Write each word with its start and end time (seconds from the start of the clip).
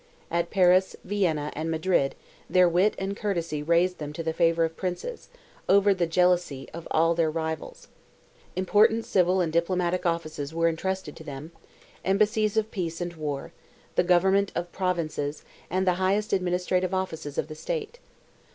At 0.31 0.49
Paris, 0.49 0.95
Vienna, 1.03 1.51
and 1.55 1.69
Madrid, 1.69 2.15
their 2.49 2.67
wit 2.67 2.95
and 2.97 3.15
courtesy 3.15 3.61
raised 3.61 3.99
them 3.99 4.13
to 4.13 4.23
the 4.23 4.33
favour 4.33 4.65
of 4.65 4.75
princes, 4.75 5.29
over 5.69 5.93
the 5.93 6.07
jealousy 6.07 6.67
of 6.73 6.87
all 6.89 7.13
their 7.13 7.29
rivals. 7.29 7.87
Important 8.55 9.05
civil 9.05 9.41
and 9.41 9.53
diplomatic 9.53 10.07
offices 10.07 10.55
were 10.55 10.67
entrusted 10.69 11.15
to 11.17 11.23
them—embassies 11.23 12.57
of 12.57 12.71
peace 12.71 12.99
and 12.99 13.13
war—the 13.13 14.03
government 14.03 14.51
of 14.55 14.71
provinces, 14.71 15.43
and 15.69 15.85
the 15.85 15.93
highest 16.01 16.33
administrative 16.33 16.95
offices 16.95 17.37
of 17.37 17.47
the 17.47 17.53
state. 17.53 17.99